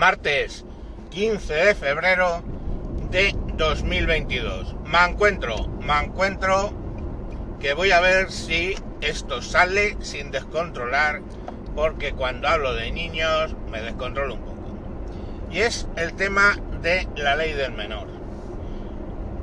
[0.00, 0.64] martes
[1.10, 2.42] 15 de febrero
[3.10, 4.74] de 2022.
[4.86, 6.72] Me encuentro, me encuentro
[7.60, 11.20] que voy a ver si esto sale sin descontrolar,
[11.76, 14.62] porque cuando hablo de niños me descontrolo un poco.
[15.50, 18.08] Y es el tema de la ley del menor.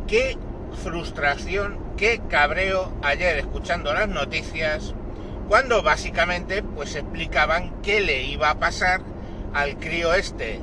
[0.07, 0.39] Qué
[0.81, 4.95] frustración, qué cabreo ayer escuchando las noticias,
[5.49, 9.01] cuando básicamente pues explicaban qué le iba a pasar
[9.57, 10.59] al crío este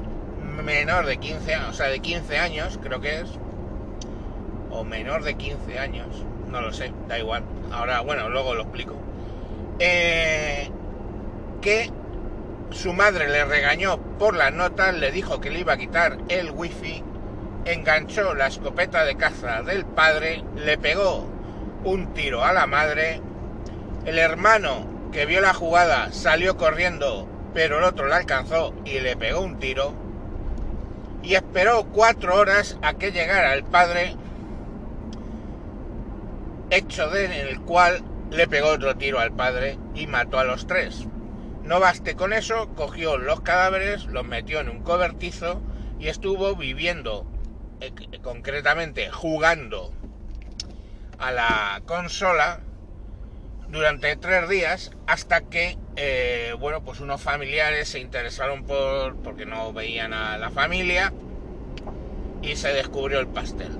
[0.62, 3.30] menor de 15 años, o sea, de 15 años, creo que es,
[4.70, 6.06] o menor de 15 años,
[6.48, 7.42] no lo sé, da igual.
[7.72, 8.94] Ahora, bueno, luego lo explico.
[9.80, 10.70] Eh,
[11.60, 11.90] que
[12.70, 16.52] su madre le regañó por las notas, le dijo que le iba a quitar el
[16.52, 17.02] wifi,
[17.64, 21.26] enganchó la escopeta de caza del padre, le pegó
[21.82, 23.20] un tiro a la madre,
[24.04, 29.16] el hermano que vio la jugada salió corriendo, pero el otro la alcanzó y le
[29.16, 29.94] pegó un tiro,
[31.22, 34.14] y esperó cuatro horas a que llegara el padre,
[36.70, 40.66] hecho de en el cual le pegó otro tiro al padre y mató a los
[40.66, 41.06] tres.
[41.62, 45.62] No baste con eso, cogió los cadáveres, los metió en un cobertizo
[45.98, 47.24] y estuvo viviendo,
[47.80, 49.92] eh, concretamente jugando
[51.18, 52.60] a la consola
[53.74, 59.72] durante tres días hasta que, eh, bueno, pues unos familiares se interesaron por, porque no
[59.72, 61.12] veían a la familia
[62.40, 63.72] y se descubrió el pastel.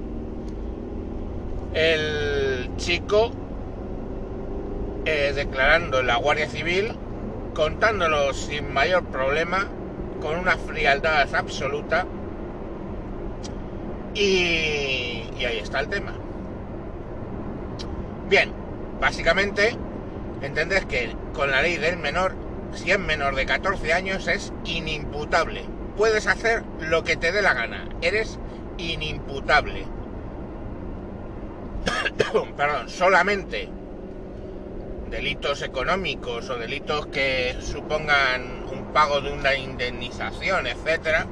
[1.75, 3.31] El chico
[5.05, 6.93] eh, declarando la Guardia Civil,
[7.55, 9.69] contándolo sin mayor problema,
[10.21, 12.05] con una frialdad absoluta,
[14.15, 16.15] y, y ahí está el tema.
[18.29, 18.53] Bien,
[19.01, 19.77] básicamente,
[20.47, 22.35] entendés que con la ley del menor,
[22.73, 25.65] si es menor de 14 años, es inimputable.
[25.97, 28.39] Puedes hacer lo que te dé la gana, eres
[28.79, 29.87] inimputable.
[32.57, 33.69] Perdón, solamente
[35.11, 41.27] delitos económicos o delitos que supongan un pago de una indemnización, etcétera,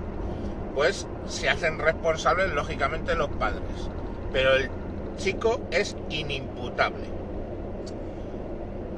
[0.75, 3.62] pues se hacen responsables lógicamente los padres.
[4.33, 4.71] Pero el
[5.17, 7.22] chico es inimputable.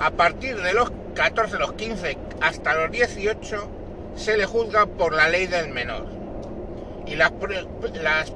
[0.04, 3.70] A partir de los 14, los 15 hasta los 18
[4.16, 6.04] se le juzga por la ley del menor.
[7.06, 7.32] Y las,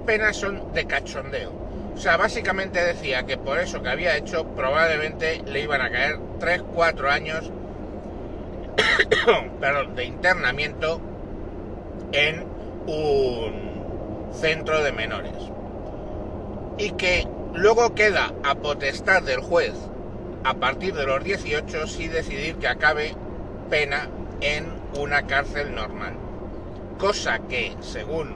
[0.06, 1.52] penas son de cachondeo.
[1.94, 6.18] O sea, básicamente decía que por eso que había hecho probablemente le iban a caer
[6.40, 7.52] 3, 4 años
[9.94, 11.02] de internamiento
[12.12, 12.46] en
[12.86, 15.36] un centro de menores.
[16.78, 19.74] Y que luego queda a potestad del juez
[20.48, 23.14] a partir de los 18 si decidir que acabe
[23.68, 24.08] pena
[24.40, 24.66] en
[24.98, 26.14] una cárcel normal.
[26.96, 28.34] Cosa que, según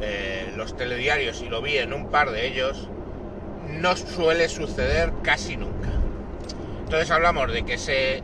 [0.00, 2.88] eh, los telediarios, y lo vi en un par de ellos,
[3.68, 5.90] no suele suceder casi nunca.
[6.84, 8.22] Entonces hablamos de que ese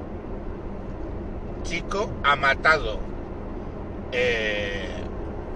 [1.62, 3.00] chico ha matado,
[4.12, 4.88] eh,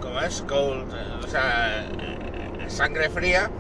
[0.03, 0.42] como es?
[0.42, 0.92] Cold,
[1.25, 1.87] o sea,
[2.66, 3.50] sangre fría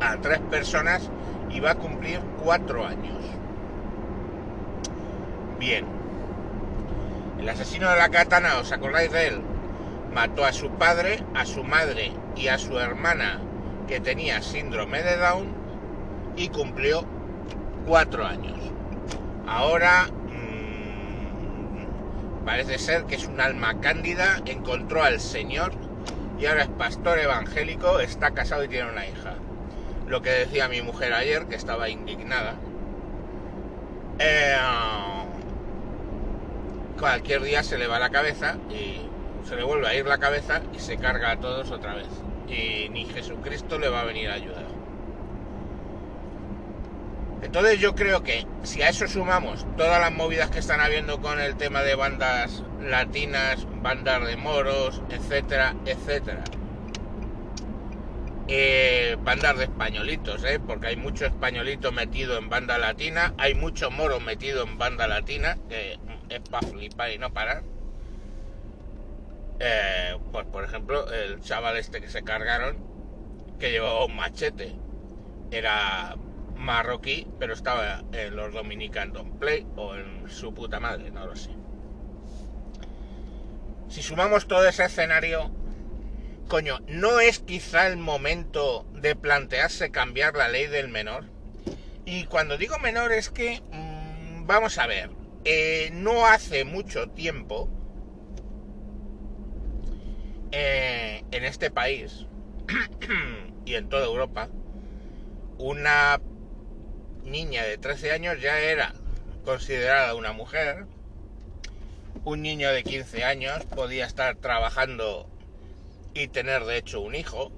[0.00, 1.08] a tres personas
[1.52, 3.18] y va a cumplir cuatro años.
[5.58, 5.84] Bien.
[7.38, 9.40] El asesino de la katana, ¿os acordáis de él?
[10.12, 13.40] Mató a su padre, a su madre y a su hermana
[13.86, 15.54] que tenía síndrome de Down
[16.36, 17.04] y cumplió
[17.86, 18.58] cuatro años.
[19.46, 21.34] Ahora mmm,
[22.44, 25.72] parece ser que es un alma cándida, encontró al Señor
[26.38, 29.34] y ahora es pastor evangélico, está casado y tiene una hija
[30.10, 32.56] lo que decía mi mujer ayer, que estaba indignada.
[34.18, 34.56] Eh,
[36.98, 39.08] cualquier día se le va la cabeza y
[39.48, 42.08] se le vuelve a ir la cabeza y se carga a todos otra vez.
[42.48, 44.64] Y ni Jesucristo le va a venir a ayudar.
[47.42, 51.38] Entonces yo creo que si a eso sumamos todas las movidas que están habiendo con
[51.38, 56.42] el tema de bandas latinas, bandas de moros, etcétera, etcétera,
[58.52, 60.58] eh, bandas de españolitos, ¿eh?
[60.58, 65.56] porque hay mucho españolito metido en banda latina, hay mucho moro metido en banda latina,
[65.68, 65.98] que
[66.28, 67.62] es para flipar y no parar.
[69.60, 72.76] Eh, pues por ejemplo, el chaval este que se cargaron,
[73.60, 74.74] que llevaba un machete,
[75.52, 76.16] era
[76.56, 81.36] marroquí, pero estaba en los Dominican Don't Play o en su puta madre, no lo
[81.36, 81.50] sé.
[83.88, 85.52] Si sumamos todo ese escenario,
[86.50, 91.26] coño, ¿no es quizá el momento de plantearse cambiar la ley del menor?
[92.04, 95.10] Y cuando digo menor es que, mmm, vamos a ver,
[95.44, 97.68] eh, no hace mucho tiempo,
[100.50, 102.26] eh, en este país
[103.64, 104.48] y en toda Europa,
[105.56, 106.20] una
[107.24, 108.92] niña de 13 años ya era
[109.44, 110.86] considerada una mujer,
[112.24, 115.28] un niño de 15 años podía estar trabajando
[116.14, 117.52] y tener de hecho un hijo,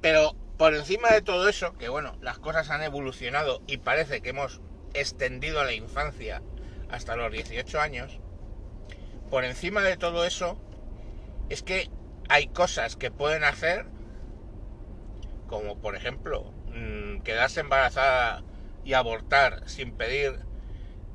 [0.00, 4.30] pero por encima de todo eso, que bueno, las cosas han evolucionado y parece que
[4.30, 4.60] hemos
[4.94, 6.42] extendido la infancia
[6.90, 8.20] hasta los 18 años,
[9.30, 10.58] por encima de todo eso,
[11.48, 11.88] es que
[12.28, 13.86] hay cosas que pueden hacer,
[15.48, 18.42] como por ejemplo, mm, quedarse embarazada
[18.84, 20.38] y abortar sin pedir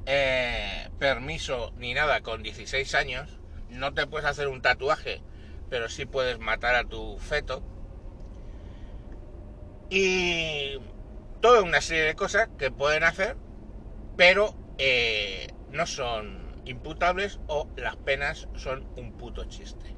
[0.06, 3.35] eh, permiso ni nada con 16 años,
[3.70, 5.22] no te puedes hacer un tatuaje,
[5.70, 7.64] pero sí puedes matar a tu feto.
[9.90, 10.78] Y
[11.42, 13.38] toda una serie de cosas que pueden hacer,
[14.18, 19.96] pero eh, no son imputables o las penas son un puto chiste.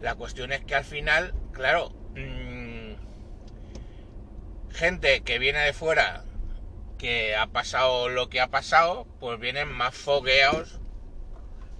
[0.00, 2.94] La cuestión es que al final, claro, mmm,
[4.70, 6.24] gente que viene de fuera,
[6.98, 10.80] que ha pasado lo que ha pasado, pues vienen más fogueados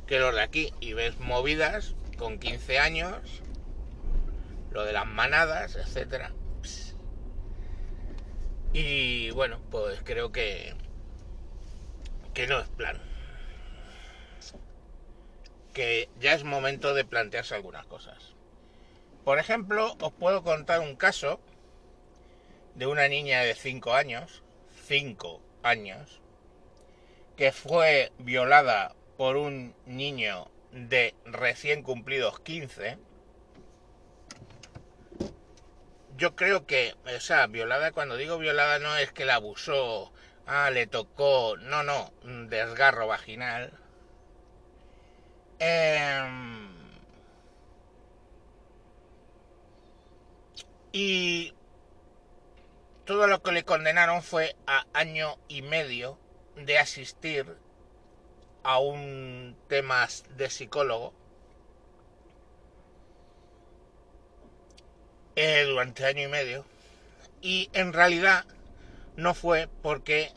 [0.07, 0.73] que los de aquí.
[0.81, 3.43] Y ves movidas con 15 años,
[4.71, 6.33] lo de las manadas, etcétera.
[8.73, 10.75] Y bueno, pues creo que
[12.35, 13.01] que no es plan
[15.77, 18.33] que ya es momento de plantearse algunas cosas.
[19.25, 21.39] Por ejemplo, os puedo contar un caso
[22.75, 24.43] de una niña de 5 años,
[24.87, 26.23] 5 años,
[27.37, 32.99] que fue violada por un niño de recién cumplidos 15.
[36.17, 40.13] Yo creo que, o sea, violada, cuando digo violada no es que la abusó,
[40.47, 42.13] ah, le tocó, no, no,
[42.49, 43.73] desgarro vaginal
[45.59, 46.69] Em,
[50.93, 51.55] y
[53.07, 56.19] todo lo que le condenaron fue a año y medio
[56.57, 57.57] de asistir
[58.67, 61.13] a un tema de psicólogo
[65.37, 66.65] eh, durante año y medio
[67.41, 68.45] y en realidad
[69.15, 70.33] no fue porque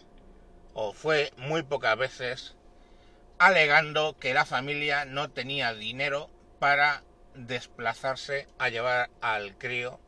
[0.75, 2.55] o fue muy pocas veces
[3.39, 6.29] alegando que la familia no tenía dinero
[6.59, 7.01] para
[7.33, 9.99] desplazarse a llevar al crío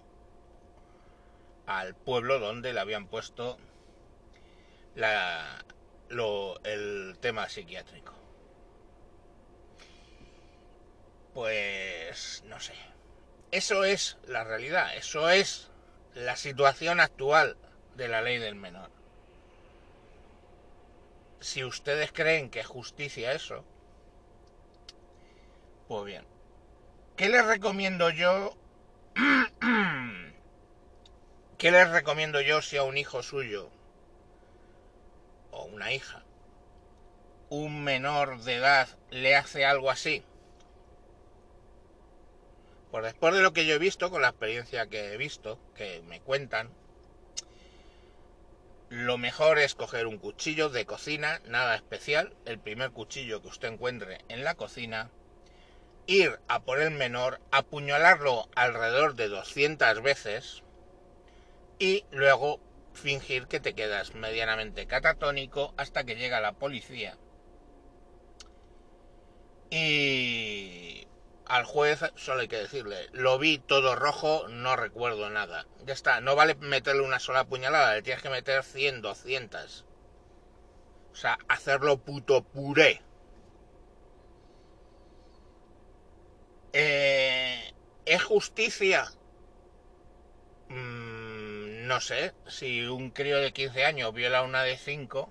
[1.65, 3.57] al pueblo donde le habían puesto
[4.94, 5.65] la,
[6.63, 8.13] el tema psiquiátrico.
[11.34, 12.74] Pues no sé.
[13.52, 15.69] Eso es la realidad, eso es
[16.13, 17.58] la situación actual
[17.96, 18.92] de la ley del menor
[21.42, 23.66] si ustedes creen que es justicia eso,
[25.88, 26.25] pues bien.
[27.18, 28.56] ¿Qué les recomiendo yo?
[31.58, 33.72] ¿Qué les recomiendo yo si a un hijo suyo
[35.66, 36.24] una hija,
[37.50, 40.24] un menor de edad le hace algo así?
[42.92, 46.02] Pues después de lo que yo he visto, con la experiencia que he visto, que
[46.08, 46.69] me cuentan,
[48.90, 53.70] lo mejor es coger un cuchillo de cocina, nada especial, el primer cuchillo que usted
[53.70, 55.10] encuentre en la cocina,
[56.08, 60.63] ir a por el menor, apuñalarlo alrededor de 200 veces
[61.80, 62.60] y luego
[62.93, 67.17] fingir que te quedas medianamente catatónico hasta que llega la policía.
[69.69, 71.07] Y
[71.45, 75.65] al juez solo hay que decirle, lo vi todo rojo, no recuerdo nada.
[75.86, 79.86] Ya está, no vale meterle una sola puñalada, le tienes que meter 100, 200.
[81.12, 83.01] O sea, hacerlo puto puré.
[86.74, 87.74] Eh,
[88.05, 89.12] ¿Es justicia?
[91.91, 95.27] No sé, si un crío de 15 años viola una de 5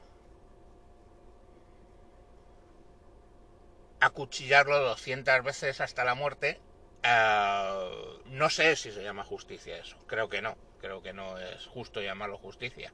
[4.00, 6.60] acuchillarlo 200 veces hasta la muerte,
[7.02, 9.96] eh, no sé si se llama justicia eso.
[10.06, 10.54] Creo que no.
[10.82, 12.92] Creo que no es justo llamarlo justicia.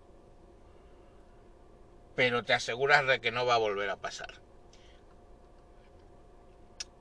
[2.15, 4.33] Pero te aseguras de que no va a volver a pasar.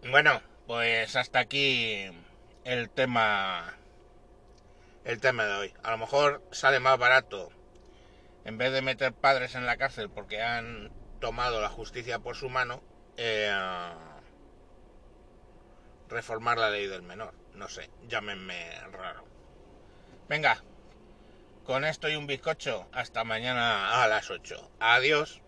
[0.09, 2.09] Bueno, pues hasta aquí
[2.63, 3.77] el tema
[5.05, 5.73] el tema de hoy.
[5.83, 7.49] A lo mejor sale más barato
[8.43, 12.49] en vez de meter padres en la cárcel porque han tomado la justicia por su
[12.49, 12.83] mano,
[13.17, 13.51] eh,
[16.09, 17.33] reformar la ley del menor.
[17.53, 19.25] No sé, llámenme raro.
[20.27, 20.63] Venga,
[21.63, 24.71] con esto y un bizcocho, hasta mañana a las 8.
[24.79, 25.41] Adiós.